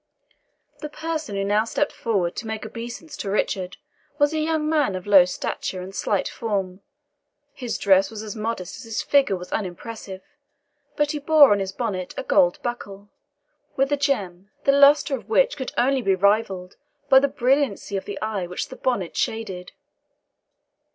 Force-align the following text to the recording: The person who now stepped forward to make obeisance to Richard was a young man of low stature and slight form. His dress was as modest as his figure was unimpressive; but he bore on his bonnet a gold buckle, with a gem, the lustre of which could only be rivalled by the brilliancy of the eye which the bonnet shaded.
The 0.79 0.89
person 0.89 1.35
who 1.35 1.43
now 1.43 1.63
stepped 1.63 1.91
forward 1.91 2.35
to 2.37 2.47
make 2.47 2.65
obeisance 2.65 3.15
to 3.17 3.29
Richard 3.29 3.77
was 4.17 4.33
a 4.33 4.39
young 4.39 4.67
man 4.67 4.95
of 4.95 5.05
low 5.05 5.25
stature 5.25 5.79
and 5.83 5.93
slight 5.93 6.27
form. 6.27 6.81
His 7.53 7.77
dress 7.77 8.09
was 8.09 8.23
as 8.23 8.35
modest 8.35 8.77
as 8.77 8.83
his 8.83 9.03
figure 9.03 9.35
was 9.35 9.51
unimpressive; 9.51 10.23
but 10.95 11.11
he 11.11 11.19
bore 11.19 11.51
on 11.51 11.59
his 11.59 11.71
bonnet 11.71 12.15
a 12.17 12.23
gold 12.23 12.59
buckle, 12.63 13.11
with 13.75 13.91
a 13.91 13.95
gem, 13.95 14.49
the 14.63 14.71
lustre 14.71 15.15
of 15.15 15.29
which 15.29 15.55
could 15.55 15.71
only 15.77 16.01
be 16.01 16.15
rivalled 16.15 16.77
by 17.07 17.19
the 17.19 17.27
brilliancy 17.27 17.95
of 17.95 18.05
the 18.05 18.19
eye 18.21 18.47
which 18.47 18.69
the 18.69 18.75
bonnet 18.75 19.15
shaded. 19.15 19.71